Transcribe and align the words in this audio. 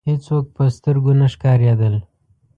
هېڅوک 0.09 0.45
په 0.55 0.63
سترګو 0.75 1.11
نه 1.19 1.27
ښکاریدل. 1.33 1.95